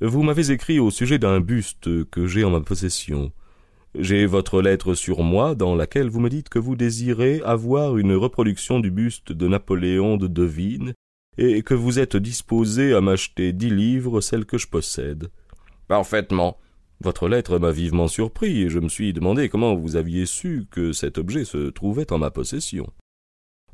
Vous 0.00 0.22
m'avez 0.22 0.52
écrit 0.52 0.78
au 0.78 0.92
sujet 0.92 1.18
d'un 1.18 1.40
buste 1.40 2.04
que 2.10 2.28
j'ai 2.28 2.44
en 2.44 2.50
ma 2.50 2.60
possession. 2.60 3.32
J'ai 3.98 4.26
votre 4.26 4.62
lettre 4.62 4.94
sur 4.94 5.24
moi 5.24 5.56
dans 5.56 5.74
laquelle 5.74 6.08
vous 6.08 6.20
me 6.20 6.30
dites 6.30 6.50
que 6.50 6.60
vous 6.60 6.76
désirez 6.76 7.42
avoir 7.44 7.96
une 7.96 8.14
reproduction 8.14 8.78
du 8.78 8.92
buste 8.92 9.32
de 9.32 9.48
Napoléon 9.48 10.18
de 10.18 10.28
Devine 10.28 10.94
et 11.36 11.62
que 11.62 11.74
vous 11.74 11.98
êtes 11.98 12.16
disposé 12.16 12.94
à 12.94 13.00
m'acheter 13.00 13.52
dix 13.52 13.70
livres, 13.70 14.20
celles 14.20 14.46
que 14.46 14.58
je 14.58 14.68
possède. 14.68 15.30
Parfaitement. 15.88 16.58
Votre 17.00 17.28
lettre 17.28 17.58
m'a 17.58 17.72
vivement 17.72 18.08
surpris, 18.08 18.62
et 18.62 18.68
je 18.68 18.78
me 18.78 18.88
suis 18.88 19.12
demandé 19.12 19.48
comment 19.48 19.74
vous 19.74 19.96
aviez 19.96 20.26
su 20.26 20.66
que 20.70 20.92
cet 20.92 21.18
objet 21.18 21.44
se 21.44 21.70
trouvait 21.70 22.12
en 22.12 22.18
ma 22.18 22.30
possession. 22.30 22.86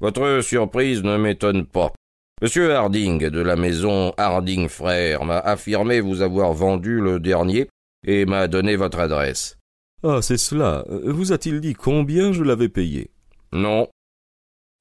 Votre 0.01 0.41
surprise 0.43 1.03
ne 1.05 1.17
m'étonne 1.17 1.65
pas. 1.65 1.93
Monsieur 2.41 2.75
Harding 2.75 3.29
de 3.29 3.41
la 3.41 3.55
maison 3.55 4.13
Harding 4.17 4.69
Frères 4.69 5.25
m'a 5.25 5.39
affirmé 5.39 6.01
vous 6.01 6.23
avoir 6.23 6.53
vendu 6.53 7.01
le 7.01 7.21
dernier 7.21 7.69
et 8.05 8.27
m'a 8.27 8.49
donné 8.49 8.75
votre 8.75 8.99
adresse. 8.99 9.59
Ah, 10.03 10.21
c'est 10.21 10.39
cela. 10.39 10.85
Vous 10.89 11.33
a-t-il 11.33 11.61
dit 11.61 11.75
combien 11.75 12.33
je 12.33 12.43
l'avais 12.43 12.69
payé? 12.69 13.13
Non. 13.53 13.87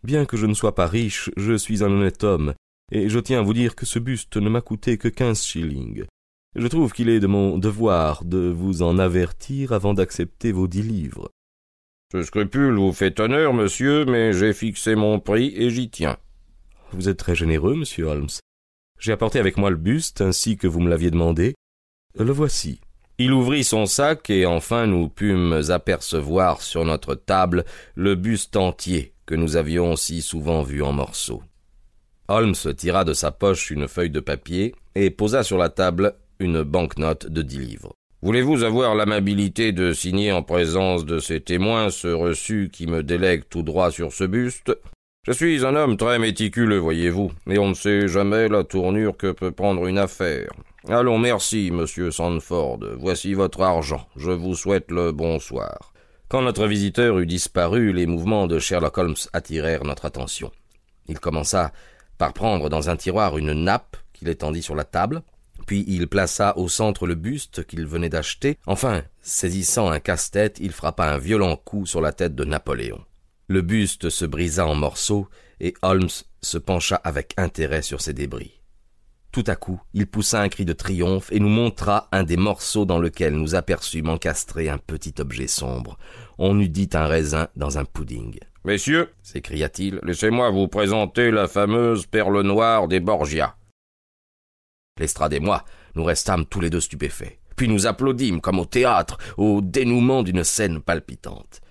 Bien 0.04 0.26
que 0.26 0.38
je 0.38 0.48
ne 0.48 0.56
sois 0.56 0.74
pas 0.74 0.88
riche, 0.88 1.30
je 1.38 1.54
suis 1.54 1.84
un 1.84 1.92
honnête 1.92 2.24
homme, 2.24 2.56
et 2.92 3.08
je 3.08 3.20
tiens 3.20 3.42
à 3.42 3.44
vous 3.44 3.54
dire 3.54 3.76
que 3.76 3.86
ce 3.86 4.00
buste 4.00 4.38
ne 4.38 4.50
m'a 4.50 4.62
coûté 4.62 4.98
que 4.98 5.08
quinze 5.08 5.44
shillings. 5.44 6.06
Je 6.56 6.68
trouve 6.68 6.92
qu'il 6.92 7.08
est 7.08 7.22
de 7.22 7.28
mon 7.28 7.58
devoir 7.58 8.26
de 8.26 8.50
vous 8.50 8.82
en 8.82 9.00
avertir 9.00 9.72
avant 9.72 9.94
d'accepter 9.94 10.52
vos 10.52 10.68
dix 10.68 10.84
livres. 10.84 11.32
Ce 12.12 12.24
scrupule 12.24 12.76
vous 12.76 12.92
fait 12.92 13.22
honneur, 13.22 13.54
monsieur, 13.54 14.04
mais 14.04 14.34
j'ai 14.34 14.52
fixé 14.52 14.96
mon 14.96 15.20
prix 15.20 15.54
et 15.56 15.70
j'y 15.70 15.90
tiens. 15.90 16.18
Vous 16.92 17.08
êtes 17.08 17.20
très 17.20 17.36
généreux, 17.36 17.76
monsieur 17.76 18.06
Holmes. 18.06 18.28
J'ai 19.00 19.14
apporté 19.14 19.40
avec 19.40 19.56
moi 19.56 19.70
le 19.70 19.78
buste 19.78 20.20
ainsi 20.20 20.58
que 20.58 20.68
vous 20.68 20.82
me 20.82 20.90
l'aviez 20.90 21.10
demandé. 21.10 21.56
Le 22.20 22.34
voici. 22.34 22.82
Il 23.18 23.32
ouvrit 23.32 23.64
son 23.64 23.86
sac 23.86 24.30
et 24.30 24.46
enfin 24.46 24.88
nous 24.88 25.08
pûmes 25.08 25.62
apercevoir 25.70 26.62
sur 26.62 26.84
notre 26.84 27.16
table 27.16 27.64
le 27.96 28.16
buste 28.16 28.58
entier 28.58 29.14
que 29.26 29.36
nous 29.36 29.56
avions 29.56 29.96
si 29.96 30.22
souvent 30.22 30.64
vu 30.64 30.84
en 30.84 30.92
morceaux. 30.92 31.44
Holmes 32.28 32.56
tira 32.76 33.06
de 33.06 33.14
sa 33.14 33.32
poche 33.32 33.72
une 33.72 33.88
feuille 33.88 34.10
de 34.10 34.20
papier 34.20 34.76
et 34.96 35.12
posa 35.12 35.44
sur 35.44 35.58
la 35.58 35.70
table 35.70 36.16
une 36.42 36.64
banquenote 36.64 37.28
de 37.28 37.42
dix 37.42 37.60
livres. 37.60 37.94
Voulez-vous 38.22 38.64
avoir 38.64 38.94
l'amabilité 38.94 39.72
de 39.72 39.94
signer 39.94 40.32
en 40.32 40.44
présence 40.44 41.06
de 41.06 41.20
ces 41.20 41.40
témoins 41.40 41.90
ce 41.90 42.08
reçu 42.08 42.70
qui 42.72 42.86
me 42.86 43.02
délègue 43.02 43.44
tout 43.50 43.64
droit 43.64 43.90
sur 43.90 44.12
ce 44.12 44.26
buste? 44.26 44.78
Je 45.26 45.32
suis 45.32 45.66
un 45.66 45.76
homme 45.76 45.98
très 45.98 46.20
méticuleux, 46.20 46.80
voyez-vous, 46.80 47.32
et 47.50 47.58
on 47.58 47.70
ne 47.70 47.74
sait 47.74 48.08
jamais 48.08 48.48
la 48.48 48.64
tournure 48.64 49.16
que 49.18 49.32
peut 49.32 49.52
prendre 49.52 49.86
une 49.86 49.98
affaire. 49.98 50.52
Allons, 50.88 51.20
merci, 51.20 51.70
monsieur 51.72 52.10
Sandford. 52.10 52.80
Voici 52.98 53.36
votre 53.36 53.62
argent. 53.62 54.08
Je 54.16 54.32
vous 54.32 54.56
souhaite 54.56 54.90
le 54.90 55.12
bonsoir. 55.12 55.94
Quand 56.28 56.42
notre 56.42 56.66
visiteur 56.66 57.20
eut 57.20 57.28
disparu, 57.28 57.94
les 57.94 58.08
mouvements 58.08 58.48
de 58.48 58.58
Sherlock 58.58 58.98
Holmes 58.98 59.16
attirèrent 59.34 59.84
notre 59.84 60.06
attention. 60.06 60.52
Il 61.08 61.20
commença 61.20 61.72
par 62.18 62.34
prendre 62.34 62.70
dans 62.70 62.90
un 62.90 62.96
tiroir 62.96 63.38
une 63.38 63.54
nappe 63.54 63.98
qu'il 64.14 64.30
étendit 64.30 64.62
sur 64.62 64.76
la 64.76 64.84
table, 64.84 65.24
puis 65.66 65.86
il 65.88 66.08
plaça 66.08 66.58
au 66.58 66.68
centre 66.68 67.08
le 67.08 67.16
buste 67.16 67.66
qu'il 67.66 67.86
venait 67.86 68.10
d'acheter. 68.10 68.58
Enfin, 68.66 69.04
saisissant 69.22 69.90
un 69.90 70.00
casse-tête, 70.00 70.58
il 70.60 70.72
frappa 70.72 71.06
un 71.06 71.18
violent 71.18 71.56
coup 71.56 71.86
sur 71.86 72.02
la 72.02 72.12
tête 72.14 72.36
de 72.36 72.44
Napoléon. 72.44 73.04
Le 73.48 73.62
buste 73.62 74.10
se 74.10 74.26
brisa 74.26 74.66
en 74.66 74.76
morceaux, 74.76 75.28
et 75.60 75.74
Holmes 75.82 76.10
se 76.42 76.58
pencha 76.58 76.96
avec 76.96 77.34
intérêt 77.38 77.82
sur 77.82 78.02
ses 78.02 78.14
débris. 78.14 78.62
Tout 79.32 79.44
à 79.48 79.56
coup, 79.56 79.82
il 79.94 80.08
poussa 80.08 80.42
un 80.42 80.50
cri 80.50 80.66
de 80.66 80.74
triomphe 80.74 81.32
et 81.32 81.40
nous 81.40 81.50
montra 81.50 82.10
un 82.12 82.24
des 82.24 82.36
morceaux 82.36 82.86
dans 82.86 83.00
lequel 83.00 83.36
nous 83.36 83.56
aperçûmes 83.56 84.10
encastrer 84.10 84.68
un 84.68 84.78
petit 84.78 85.14
objet 85.20 85.48
sombre. 85.48 85.98
On 86.38 86.60
eût 86.60 86.68
dit 86.68 86.90
un 86.94 87.06
raisin 87.06 87.48
dans 87.56 87.78
un 87.78 87.86
pudding. 87.86 88.40
Messieurs, 88.66 89.10
s'écria-t-il, 89.24 90.00
laissez-moi 90.04 90.50
vous 90.50 90.68
présenter 90.68 91.32
la 91.32 91.48
fameuse 91.48 92.06
perle 92.06 92.42
noire 92.42 92.90
des 92.90 93.00
Borgia. 93.00 93.56
Lestrade 95.02 95.34
et 95.34 95.40
moi, 95.40 95.66
nous 95.96 96.04
restâmes 96.04 96.46
tous 96.46 96.62
les 96.62 96.70
deux 96.70 96.80
stupéfaits. 96.80 97.38
Puis 97.56 97.68
nous 97.68 97.88
applaudîmes 97.88 98.40
comme 98.40 98.60
au 98.60 98.66
théâtre, 98.66 99.18
au 99.38 99.62
dénouement 99.62 100.24
d'une 100.24 100.44
scène 100.44 100.80
palpitante. 100.80 101.62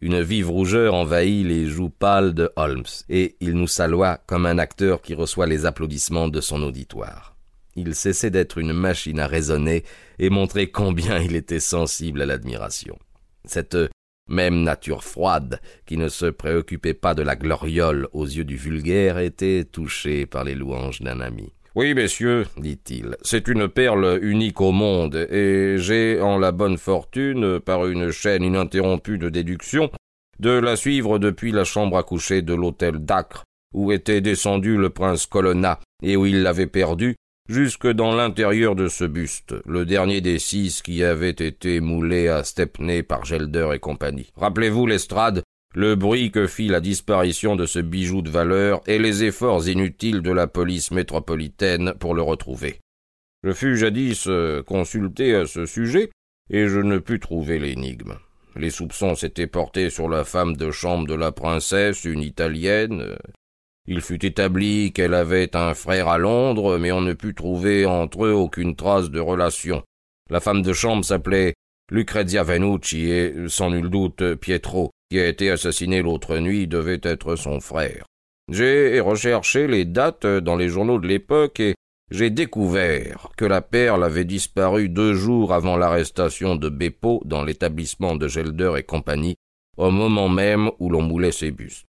Une 0.00 0.20
vive 0.20 0.50
rougeur 0.50 0.94
envahit 0.94 1.46
les 1.46 1.66
joues 1.66 1.90
pâles 1.90 2.34
de 2.34 2.50
Holmes, 2.56 2.84
et 3.08 3.36
il 3.40 3.54
nous 3.54 3.66
salua 3.66 4.18
comme 4.26 4.46
un 4.46 4.58
acteur 4.58 5.00
qui 5.00 5.14
reçoit 5.14 5.46
les 5.46 5.64
applaudissements 5.64 6.28
de 6.28 6.40
son 6.40 6.62
auditoire. 6.62 7.36
Il 7.74 7.94
cessait 7.94 8.30
d'être 8.30 8.58
une 8.58 8.72
machine 8.72 9.18
à 9.18 9.26
raisonner 9.26 9.82
et 10.18 10.30
montrer 10.30 10.70
combien 10.70 11.18
il 11.18 11.34
était 11.34 11.58
sensible 11.58 12.22
à 12.22 12.26
l'admiration. 12.26 12.98
Cette 13.44 13.76
même 14.28 14.62
nature 14.62 15.04
froide, 15.04 15.60
qui 15.86 15.96
ne 15.96 16.08
se 16.08 16.26
préoccupait 16.26 16.94
pas 16.94 17.14
de 17.14 17.22
la 17.22 17.36
gloriole 17.36 18.08
aux 18.12 18.26
yeux 18.26 18.44
du 18.44 18.56
vulgaire, 18.56 19.18
était 19.18 19.64
touchée 19.64 20.26
par 20.26 20.44
les 20.44 20.54
louanges 20.54 21.00
d'un 21.00 21.20
ami. 21.20 21.52
Oui, 21.76 21.92
messieurs, 21.92 22.46
dit-il, 22.56 23.16
c'est 23.22 23.48
une 23.48 23.66
perle 23.66 24.20
unique 24.22 24.60
au 24.60 24.70
monde, 24.70 25.16
et 25.16 25.74
j'ai 25.76 26.20
en 26.20 26.38
la 26.38 26.52
bonne 26.52 26.78
fortune, 26.78 27.58
par 27.58 27.86
une 27.88 28.12
chaîne 28.12 28.44
ininterrompue 28.44 29.18
de 29.18 29.28
déduction, 29.28 29.90
de 30.38 30.50
la 30.50 30.76
suivre 30.76 31.18
depuis 31.18 31.50
la 31.50 31.64
chambre 31.64 31.98
à 31.98 32.04
coucher 32.04 32.42
de 32.42 32.54
l'hôtel 32.54 32.98
d'Acre, 33.00 33.42
où 33.74 33.90
était 33.90 34.20
descendu 34.20 34.76
le 34.76 34.90
prince 34.90 35.26
Colonna, 35.26 35.80
et 36.00 36.16
où 36.16 36.26
il 36.26 36.44
l'avait 36.44 36.68
perdu, 36.68 37.16
jusque 37.48 37.88
dans 37.88 38.14
l'intérieur 38.14 38.76
de 38.76 38.86
ce 38.86 39.02
buste, 39.02 39.56
le 39.66 39.84
dernier 39.84 40.20
des 40.20 40.38
six 40.38 40.80
qui 40.80 41.02
avait 41.02 41.30
été 41.30 41.80
moulé 41.80 42.28
à 42.28 42.44
Stepney 42.44 43.02
par 43.02 43.24
Gelder 43.24 43.70
et 43.74 43.80
compagnie. 43.80 44.30
Rappelez-vous 44.36 44.86
l'estrade, 44.86 45.42
le 45.74 45.96
bruit 45.96 46.30
que 46.30 46.46
fit 46.46 46.68
la 46.68 46.80
disparition 46.80 47.56
de 47.56 47.66
ce 47.66 47.80
bijou 47.80 48.22
de 48.22 48.30
valeur 48.30 48.80
et 48.86 48.98
les 48.98 49.24
efforts 49.24 49.68
inutiles 49.68 50.22
de 50.22 50.30
la 50.30 50.46
police 50.46 50.92
métropolitaine 50.92 51.94
pour 51.98 52.14
le 52.14 52.22
retrouver. 52.22 52.78
Je 53.42 53.52
fus 53.52 53.76
jadis 53.76 54.26
euh, 54.28 54.62
consulté 54.62 55.34
à 55.34 55.46
ce 55.46 55.66
sujet, 55.66 56.10
et 56.48 56.68
je 56.68 56.78
ne 56.78 56.98
pus 56.98 57.18
trouver 57.18 57.58
l'énigme. 57.58 58.14
Les 58.54 58.70
soupçons 58.70 59.16
s'étaient 59.16 59.48
portés 59.48 59.90
sur 59.90 60.08
la 60.08 60.22
femme 60.22 60.56
de 60.56 60.70
chambre 60.70 61.08
de 61.08 61.14
la 61.14 61.32
princesse, 61.32 62.04
une 62.04 62.22
italienne. 62.22 63.16
Il 63.86 64.00
fut 64.00 64.24
établi 64.24 64.92
qu'elle 64.92 65.12
avait 65.12 65.56
un 65.56 65.74
frère 65.74 66.06
à 66.06 66.18
Londres, 66.18 66.78
mais 66.78 66.92
on 66.92 67.00
ne 67.00 67.14
put 67.14 67.34
trouver 67.34 67.84
entre 67.84 68.26
eux 68.26 68.32
aucune 68.32 68.76
trace 68.76 69.10
de 69.10 69.20
relation. 69.20 69.82
La 70.30 70.40
femme 70.40 70.62
de 70.62 70.72
chambre 70.72 71.04
s'appelait 71.04 71.54
Lucrezia 71.90 72.44
Venucci 72.44 73.10
et, 73.10 73.34
sans 73.48 73.70
nul 73.70 73.90
doute, 73.90 74.36
Pietro, 74.36 74.90
qui 75.14 75.20
a 75.20 75.28
été 75.28 75.48
assassiné 75.48 76.02
l'autre 76.02 76.38
nuit, 76.38 76.66
devait 76.66 76.98
être 77.04 77.36
son 77.36 77.60
frère. 77.60 78.04
J'ai 78.50 78.98
recherché 78.98 79.68
les 79.68 79.84
dates 79.84 80.26
dans 80.26 80.56
les 80.56 80.68
journaux 80.68 80.98
de 80.98 81.06
l'époque 81.06 81.60
et 81.60 81.76
j'ai 82.10 82.30
découvert 82.30 83.28
que 83.36 83.44
la 83.44 83.60
perle 83.60 84.02
avait 84.02 84.24
disparu 84.24 84.88
deux 84.88 85.14
jours 85.14 85.54
avant 85.54 85.76
l'arrestation 85.76 86.56
de 86.56 86.68
Beppo 86.68 87.22
dans 87.26 87.44
l'établissement 87.44 88.16
de 88.16 88.26
Gelder 88.26 88.72
et 88.76 88.82
compagnie, 88.82 89.36
au 89.76 89.92
moment 89.92 90.28
même 90.28 90.72
où 90.80 90.90
l'on 90.90 91.02
moulait 91.02 91.30
ses 91.30 91.52
bustes. 91.52 91.86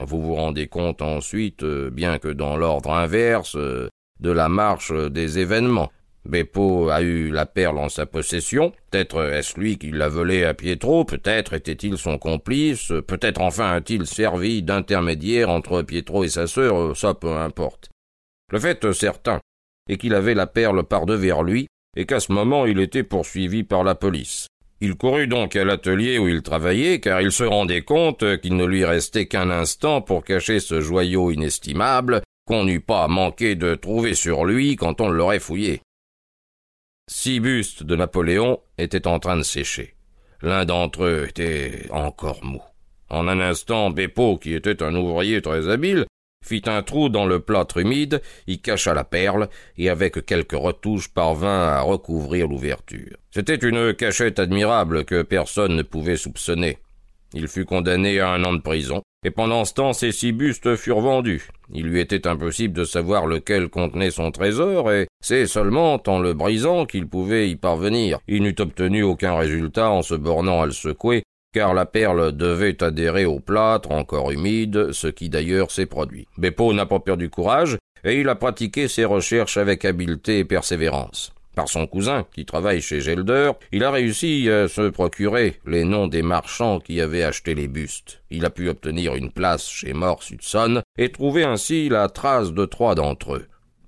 Vous 0.00 0.20
vous 0.20 0.34
rendez 0.34 0.66
compte 0.66 1.00
ensuite, 1.00 1.64
bien 1.64 2.18
que 2.18 2.26
dans 2.26 2.56
l'ordre 2.56 2.90
inverse, 2.90 3.54
de 3.54 4.30
la 4.30 4.48
marche 4.48 4.90
des 4.90 5.38
événements. 5.38 5.92
Beppo 6.26 6.88
a 6.88 7.02
eu 7.02 7.30
la 7.30 7.46
perle 7.46 7.78
en 7.78 7.88
sa 7.88 8.06
possession. 8.06 8.72
Peut-être 8.90 9.22
est-ce 9.32 9.58
lui 9.60 9.76
qui 9.76 9.90
l'a 9.90 10.08
volée 10.08 10.44
à 10.44 10.54
Pietro, 10.54 11.04
peut-être 11.04 11.52
était-il 11.52 11.98
son 11.98 12.18
complice, 12.18 12.92
peut-être 13.06 13.40
enfin 13.40 13.72
a-t-il 13.72 14.06
servi 14.06 14.62
d'intermédiaire 14.62 15.50
entre 15.50 15.82
Pietro 15.82 16.24
et 16.24 16.28
sa 16.28 16.46
sœur, 16.46 16.96
ça 16.96 17.14
peu 17.14 17.32
importe. 17.36 17.90
Le 18.50 18.58
fait 18.58 18.92
certain 18.92 19.40
est 19.88 19.98
qu'il 19.98 20.14
avait 20.14 20.34
la 20.34 20.46
perle 20.46 20.84
par 20.84 21.06
devers 21.06 21.42
lui, 21.42 21.66
et 21.96 22.06
qu'à 22.06 22.20
ce 22.20 22.32
moment 22.32 22.66
il 22.66 22.80
était 22.80 23.02
poursuivi 23.02 23.62
par 23.62 23.84
la 23.84 23.94
police. 23.94 24.46
Il 24.80 24.96
courut 24.96 25.28
donc 25.28 25.56
à 25.56 25.64
l'atelier 25.64 26.18
où 26.18 26.28
il 26.28 26.42
travaillait, 26.42 27.00
car 27.00 27.20
il 27.20 27.32
se 27.32 27.44
rendait 27.44 27.82
compte 27.82 28.38
qu'il 28.40 28.56
ne 28.56 28.66
lui 28.66 28.84
restait 28.84 29.26
qu'un 29.26 29.50
instant 29.50 30.02
pour 30.02 30.24
cacher 30.24 30.60
ce 30.60 30.80
joyau 30.80 31.30
inestimable 31.30 32.22
qu'on 32.46 32.64
n'eût 32.64 32.80
pas 32.80 33.08
manqué 33.08 33.54
de 33.54 33.74
trouver 33.74 34.14
sur 34.14 34.44
lui 34.44 34.76
quand 34.76 35.00
on 35.00 35.08
l'aurait 35.08 35.40
fouillé. 35.40 35.80
Six 37.06 37.38
bustes 37.38 37.82
de 37.82 37.96
Napoléon 37.96 38.60
étaient 38.78 39.06
en 39.06 39.18
train 39.18 39.36
de 39.36 39.42
sécher. 39.42 39.94
L'un 40.40 40.64
d'entre 40.64 41.04
eux 41.04 41.26
était 41.28 41.86
encore 41.90 42.42
mou. 42.42 42.62
En 43.10 43.28
un 43.28 43.40
instant, 43.40 43.90
Beppo, 43.90 44.38
qui 44.38 44.54
était 44.54 44.82
un 44.82 44.94
ouvrier 44.94 45.42
très 45.42 45.68
habile, 45.68 46.06
fit 46.42 46.62
un 46.64 46.82
trou 46.82 47.10
dans 47.10 47.26
le 47.26 47.40
plâtre 47.40 47.76
humide, 47.76 48.22
y 48.46 48.58
cacha 48.58 48.94
la 48.94 49.04
perle, 49.04 49.50
et 49.76 49.90
avec 49.90 50.24
quelques 50.24 50.52
retouches 50.52 51.08
parvint 51.08 51.68
à 51.68 51.82
recouvrir 51.82 52.48
l'ouverture. 52.48 53.16
C'était 53.30 53.56
une 53.56 53.92
cachette 53.92 54.38
admirable 54.38 55.04
que 55.04 55.20
personne 55.20 55.76
ne 55.76 55.82
pouvait 55.82 56.16
soupçonner. 56.16 56.78
Il 57.34 57.48
fut 57.48 57.66
condamné 57.66 58.18
à 58.20 58.30
un 58.30 58.44
an 58.44 58.54
de 58.54 58.62
prison, 58.62 59.02
et 59.24 59.30
pendant 59.30 59.64
ce 59.64 59.74
temps 59.74 59.92
ses 59.92 60.12
six 60.12 60.32
bustes 60.32 60.76
furent 60.76 61.00
vendus. 61.00 61.48
Il 61.72 61.86
lui 61.86 62.00
était 62.00 62.26
impossible 62.26 62.74
de 62.74 62.84
savoir 62.84 63.26
lequel 63.26 63.68
contenait 63.68 64.10
son 64.10 64.30
trésor, 64.30 64.92
et 64.92 65.08
c'est 65.20 65.46
seulement 65.46 66.00
en 66.06 66.18
le 66.18 66.34
brisant 66.34 66.84
qu'il 66.86 67.08
pouvait 67.08 67.48
y 67.48 67.56
parvenir. 67.56 68.18
Il 68.28 68.42
n'eût 68.42 68.54
obtenu 68.58 69.02
aucun 69.02 69.36
résultat 69.36 69.90
en 69.90 70.02
se 70.02 70.14
bornant 70.14 70.62
à 70.62 70.66
le 70.66 70.72
secouer, 70.72 71.22
car 71.52 71.72
la 71.72 71.86
perle 71.86 72.32
devait 72.36 72.82
adhérer 72.82 73.24
au 73.24 73.40
plâtre 73.40 73.90
encore 73.90 74.30
humide, 74.30 74.92
ce 74.92 75.08
qui 75.08 75.30
d'ailleurs 75.30 75.70
s'est 75.70 75.86
produit. 75.86 76.26
Beppo 76.36 76.72
n'a 76.74 76.86
pas 76.86 77.00
perdu 77.00 77.30
courage, 77.30 77.78
et 78.04 78.20
il 78.20 78.28
a 78.28 78.34
pratiqué 78.34 78.88
ses 78.88 79.06
recherches 79.06 79.56
avec 79.56 79.84
habileté 79.84 80.40
et 80.40 80.44
persévérance 80.44 81.32
par 81.54 81.68
son 81.68 81.86
cousin, 81.86 82.26
qui 82.34 82.44
travaille 82.44 82.80
chez 82.80 83.00
Gelder, 83.00 83.52
il 83.72 83.84
a 83.84 83.90
réussi 83.90 84.48
à 84.50 84.68
se 84.68 84.88
procurer 84.88 85.60
les 85.66 85.84
noms 85.84 86.06
des 86.06 86.22
marchands 86.22 86.80
qui 86.80 87.00
avaient 87.00 87.22
acheté 87.22 87.54
les 87.54 87.68
bustes. 87.68 88.22
Il 88.30 88.44
a 88.44 88.50
pu 88.50 88.68
obtenir 88.68 89.14
une 89.14 89.30
place 89.30 89.68
chez 89.68 89.92
Morse 89.92 90.30
Hudson 90.30 90.82
et 90.98 91.10
trouver 91.10 91.44
ainsi 91.44 91.88
la 91.88 92.08
trace 92.08 92.52
de 92.52 92.64
trois 92.64 92.94
d'entre 92.94 93.36
eux. 93.36 93.46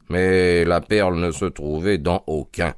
Mais 0.08 0.64
la 0.64 0.80
perle 0.80 1.18
ne 1.18 1.30
se 1.30 1.46
trouvait 1.46 1.98
dans 1.98 2.22
aucun. 2.26 2.74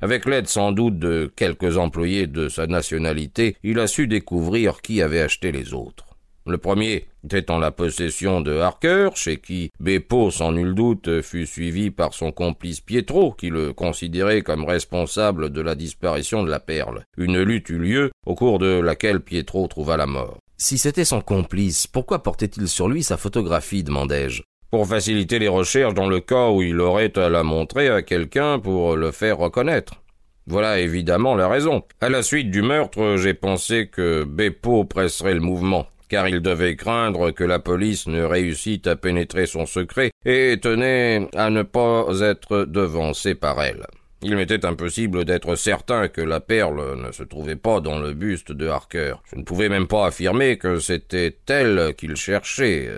Avec 0.00 0.24
l'aide 0.24 0.48
sans 0.48 0.72
doute 0.72 0.98
de 0.98 1.30
quelques 1.36 1.76
employés 1.76 2.26
de 2.26 2.48
sa 2.48 2.66
nationalité, 2.66 3.56
il 3.62 3.78
a 3.78 3.86
su 3.86 4.06
découvrir 4.06 4.80
qui 4.80 5.02
avait 5.02 5.20
acheté 5.20 5.52
les 5.52 5.74
autres. 5.74 6.09
Le 6.50 6.58
premier 6.58 7.06
était 7.24 7.48
en 7.52 7.60
la 7.60 7.70
possession 7.70 8.40
de 8.40 8.58
Harker, 8.58 9.10
chez 9.14 9.36
qui 9.36 9.70
Beppo, 9.78 10.32
sans 10.32 10.50
nul 10.50 10.74
doute, 10.74 11.22
fut 11.22 11.46
suivi 11.46 11.92
par 11.92 12.12
son 12.12 12.32
complice 12.32 12.80
Pietro, 12.80 13.30
qui 13.30 13.50
le 13.50 13.72
considérait 13.72 14.42
comme 14.42 14.64
responsable 14.64 15.50
de 15.50 15.60
la 15.60 15.76
disparition 15.76 16.42
de 16.42 16.50
la 16.50 16.58
perle. 16.58 17.04
Une 17.16 17.40
lutte 17.40 17.68
eut 17.68 17.78
lieu, 17.78 18.10
au 18.26 18.34
cours 18.34 18.58
de 18.58 18.80
laquelle 18.80 19.20
Pietro 19.20 19.68
trouva 19.68 19.96
la 19.96 20.06
mort. 20.06 20.38
Si 20.56 20.76
c'était 20.76 21.04
son 21.04 21.20
complice, 21.20 21.86
pourquoi 21.86 22.24
portait-il 22.24 22.66
sur 22.66 22.88
lui 22.88 23.04
sa 23.04 23.16
photographie 23.16 23.84
demandai-je. 23.84 24.42
Pour 24.72 24.88
faciliter 24.88 25.38
les 25.38 25.46
recherches 25.46 25.94
dans 25.94 26.08
le 26.08 26.18
cas 26.18 26.50
où 26.50 26.62
il 26.62 26.80
aurait 26.80 27.16
à 27.16 27.28
la 27.28 27.44
montrer 27.44 27.90
à 27.90 28.02
quelqu'un 28.02 28.58
pour 28.58 28.96
le 28.96 29.12
faire 29.12 29.38
reconnaître. 29.38 30.02
Voilà 30.48 30.80
évidemment 30.80 31.36
la 31.36 31.46
raison. 31.46 31.84
À 32.00 32.08
la 32.08 32.24
suite 32.24 32.50
du 32.50 32.62
meurtre, 32.62 33.14
j'ai 33.18 33.34
pensé 33.34 33.86
que 33.86 34.24
Beppo 34.24 34.82
presserait 34.82 35.34
le 35.34 35.40
mouvement 35.40 35.86
car 36.10 36.28
il 36.28 36.40
devait 36.40 36.76
craindre 36.76 37.30
que 37.30 37.44
la 37.44 37.60
police 37.60 38.06
ne 38.06 38.22
réussît 38.22 38.82
à 38.84 38.96
pénétrer 38.96 39.46
son 39.46 39.64
secret 39.64 40.10
et 40.26 40.58
tenait 40.60 41.28
à 41.34 41.48
ne 41.48 41.62
pas 41.62 42.06
être 42.20 42.64
devancé 42.64 43.34
par 43.34 43.62
elle. 43.62 43.86
Il 44.22 44.36
m'était 44.36 44.66
impossible 44.66 45.24
d'être 45.24 45.54
certain 45.54 46.08
que 46.08 46.20
la 46.20 46.40
perle 46.40 47.06
ne 47.06 47.10
se 47.10 47.22
trouvait 47.22 47.56
pas 47.56 47.80
dans 47.80 47.98
le 47.98 48.12
buste 48.12 48.52
de 48.52 48.66
Harker. 48.66 49.14
Je 49.32 49.38
ne 49.38 49.44
pouvais 49.44 49.70
même 49.70 49.86
pas 49.86 50.06
affirmer 50.06 50.58
que 50.58 50.78
c'était 50.78 51.38
elle 51.48 51.94
qu'il 51.96 52.16
cherchait. 52.16 52.90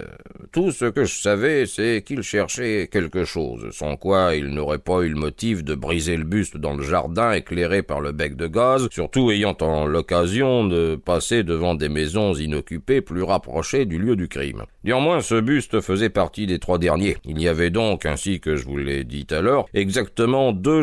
Tout 0.50 0.72
ce 0.72 0.86
que 0.86 1.04
je 1.04 1.14
savais, 1.14 1.66
c'est 1.66 2.02
qu'il 2.04 2.22
cherchait 2.22 2.88
quelque 2.90 3.24
chose, 3.24 3.68
sans 3.70 3.96
quoi 3.96 4.34
il 4.34 4.48
n'aurait 4.48 4.78
pas 4.78 5.02
eu 5.02 5.10
le 5.10 5.14
motif 5.14 5.62
de 5.62 5.76
briser 5.76 6.16
le 6.16 6.24
buste 6.24 6.56
dans 6.56 6.74
le 6.74 6.82
jardin 6.82 7.30
éclairé 7.30 7.82
par 7.82 8.00
le 8.00 8.10
bec 8.10 8.34
de 8.34 8.48
gaz, 8.48 8.88
surtout 8.90 9.30
ayant 9.30 9.56
en 9.60 9.86
l'occasion 9.86 10.64
de 10.64 10.96
passer 10.96 11.44
devant 11.44 11.76
des 11.76 11.88
maisons 11.88 12.34
inoccupées 12.34 13.00
plus 13.00 13.22
rapprochées 13.22 13.84
du 13.84 13.98
lieu 13.98 14.16
du 14.16 14.26
crime. 14.26 14.64
Néanmoins, 14.82 15.20
ce 15.20 15.40
buste 15.40 15.80
faisait 15.80 16.10
partie 16.10 16.46
des 16.46 16.58
trois 16.58 16.78
derniers. 16.78 17.16
Il 17.24 17.40
y 17.40 17.46
avait 17.46 17.70
donc, 17.70 18.06
ainsi 18.06 18.40
que 18.40 18.56
je 18.56 18.64
vous 18.64 18.76
l'ai 18.76 19.04
dit 19.04 19.26
alors, 19.30 19.68
exactement 19.72 20.52
deux 20.52 20.82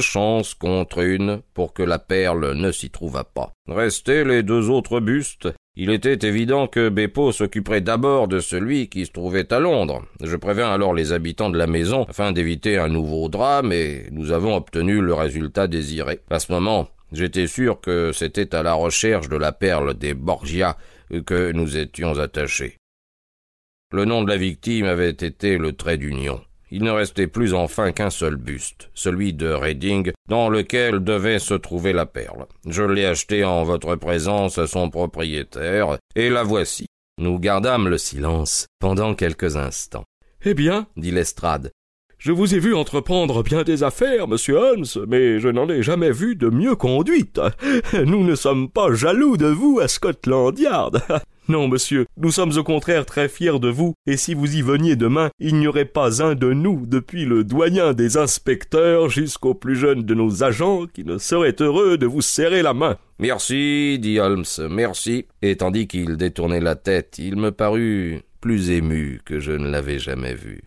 contre 0.60 1.00
une 1.00 1.42
pour 1.54 1.74
que 1.74 1.84
la 1.84 2.00
perle 2.00 2.54
ne 2.54 2.72
s'y 2.72 2.90
trouvât 2.90 3.24
pas. 3.24 3.52
Restaient 3.68 4.24
les 4.24 4.44
deux 4.44 4.70
autres 4.70 5.00
bustes. 5.00 5.50
Il 5.76 5.92
était 5.92 6.28
évident 6.28 6.68
que 6.68 6.90
Beppo 6.90 7.32
s'occuperait 7.32 7.82
d'abord 7.82 8.28
de 8.28 8.40
celui 8.40 8.90
qui 8.90 9.06
se 9.06 9.12
trouvait 9.12 9.52
à 9.54 9.60
Londres. 9.60 10.04
Je 10.22 10.36
prévins 10.36 10.72
alors 10.72 10.94
les 10.94 11.14
habitants 11.14 11.50
de 11.50 11.58
la 11.58 11.68
maison 11.68 12.06
afin 12.10 12.32
d'éviter 12.32 12.78
un 12.78 12.90
nouveau 12.90 13.30
drame 13.30 13.72
et 13.72 14.08
nous 14.12 14.32
avons 14.32 14.56
obtenu 14.56 15.02
le 15.02 15.14
résultat 15.14 15.68
désiré. 15.68 16.20
À 16.30 16.40
ce 16.40 16.52
moment, 16.52 16.90
j'étais 17.12 17.48
sûr 17.48 17.80
que 17.80 18.12
c'était 18.12 18.54
à 18.56 18.64
la 18.64 18.74
recherche 18.74 19.30
de 19.30 19.38
la 19.38 19.52
perle 19.52 19.94
des 19.94 20.14
Borgia 20.14 20.78
que 21.26 21.52
nous 21.52 21.78
étions 21.78 22.20
attachés. 22.20 22.78
Le 23.92 24.06
nom 24.06 24.24
de 24.24 24.30
la 24.30 24.38
victime 24.38 24.86
avait 24.86 25.10
été 25.10 25.58
le 25.58 25.74
trait 25.74 25.98
d'union. 25.98 26.42
Il 26.72 26.84
ne 26.84 26.92
restait 26.92 27.28
plus 27.28 27.54
enfin 27.54 27.92
qu'un 27.92 28.10
seul 28.10 28.36
buste, 28.36 28.90
celui 28.94 29.34
de 29.34 29.50
Redding, 29.50 30.12
dans 30.28 30.50
lequel 30.50 31.04
devait 31.04 31.40
se 31.40 31.56
trouver 31.56 31.94
la 31.94 32.06
perle. 32.06 32.46
Je 32.68 32.84
l'ai 32.84 33.06
acheté 33.06 33.44
en 33.44 33.64
votre 33.64 33.96
présence 33.96 34.58
à 34.58 34.68
son 34.68 34.90
propriétaire, 34.90 35.98
et 36.16 36.30
la 36.30 36.44
voici. 36.44 36.86
Nous 37.20 37.40
gardâmes 37.40 37.88
le 37.88 37.98
silence 37.98 38.68
pendant 38.80 39.16
quelques 39.16 39.56
instants. 39.56 40.06
Eh 40.46 40.54
bien, 40.54 40.88
dit 40.96 41.12
Lestrade, 41.12 41.72
je 42.20 42.34
vous 42.34 42.54
ai 42.54 42.60
vu 42.60 42.76
entreprendre 42.76 43.44
bien 43.44 43.64
des 43.64 43.84
affaires, 43.84 44.28
monsieur 44.28 44.56
Holmes, 44.58 44.86
mais 45.08 45.40
je 45.40 45.48
n'en 45.48 45.70
ai 45.70 45.82
jamais 45.82 46.12
vu 46.12 46.36
de 46.36 46.50
mieux 46.50 46.76
conduite. 46.76 47.40
Nous 48.06 48.26
ne 48.26 48.36
sommes 48.36 48.70
pas 48.70 48.94
jaloux 48.94 49.38
de 49.38 49.48
vous 49.48 49.80
à 49.82 49.88
Scotland 49.88 50.60
Yard. 50.60 51.02
Non, 51.50 51.68
monsieur, 51.68 52.06
nous 52.16 52.30
sommes 52.30 52.56
au 52.58 52.64
contraire 52.64 53.08
très 53.08 53.28
fiers 53.28 53.60
de 53.60 53.70
vous, 53.70 53.96
et 54.06 54.18
si 54.18 54.36
vous 54.36 54.56
y 54.56 54.62
veniez 54.62 54.96
demain, 54.96 55.32
il 55.40 55.56
n'y 55.56 55.66
aurait 55.66 55.86
pas 55.86 56.22
un 56.22 56.36
de 56.36 56.54
nous, 56.54 56.86
depuis 56.86 57.26
le 57.26 57.44
doyen 57.44 57.94
des 57.94 58.18
inspecteurs 58.18 59.10
jusqu'au 59.10 59.56
plus 59.56 59.76
jeune 59.76 60.04
de 60.04 60.14
nos 60.14 60.44
agents, 60.44 60.86
qui 60.86 61.04
ne 61.04 61.18
serait 61.18 61.56
heureux 61.60 61.98
de 61.98 62.06
vous 62.06 62.22
serrer 62.22 62.62
la 62.62 62.76
main. 62.76 62.98
Merci, 63.18 63.98
dit 64.00 64.20
Holmes, 64.20 64.46
merci. 64.70 65.26
Et 65.42 65.56
tandis 65.56 65.88
qu'il 65.88 66.18
détournait 66.18 66.60
la 66.60 66.76
tête, 66.76 67.16
il 67.18 67.36
me 67.36 67.52
parut 67.52 68.22
plus 68.42 68.70
ému 68.70 69.20
que 69.26 69.40
je 69.40 69.52
ne 69.52 69.68
l'avais 69.68 69.98
jamais 69.98 70.36
vu. 70.36 70.62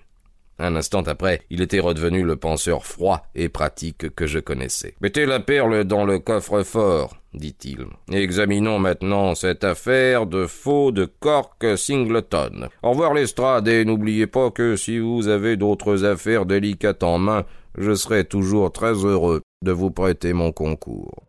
Un 0.59 0.77
instant 0.77 1.03
après, 1.03 1.41
il 1.51 1.61
était 1.61 1.81
redevenu 1.81 2.23
le 2.23 2.37
penseur 2.37 2.85
froid 2.85 3.23
et 3.35 3.49
pratique 3.49 4.15
que 4.15 4.27
je 4.27 4.39
connaissais. 4.39 4.95
Mettez 5.01 5.27
la 5.27 5.41
perle 5.41 5.85
dans 5.85 6.05
le 6.05 6.19
coffre-fort, 6.19 7.17
dit-il. 7.35 7.87
Examinons 8.13 8.79
maintenant 8.79 9.35
cette 9.35 9.65
affaire 9.65 10.27
de 10.27 10.47
faux 10.47 10.93
de 10.93 11.07
Cork 11.21 11.65
Singleton. 11.77 12.69
Au 12.83 12.91
revoir 12.91 13.15
Lestrade 13.15 13.69
et 13.69 13.85
n'oubliez 13.85 14.27
pas 14.27 14.51
que 14.51 14.77
si 14.77 14.99
vous 14.99 15.29
avez 15.29 15.57
d'autres 15.57 16.05
affaires 16.05 16.47
délicates 16.47 17.03
en 17.03 17.19
main, 17.19 17.45
je 17.77 17.95
serai 17.95 18.25
toujours 18.25 18.71
très 18.73 18.93
heureux 18.93 19.43
de 19.65 19.73
vous 19.73 19.91
prêter 19.91 20.33
mon 20.33 20.53
concours. 20.53 21.25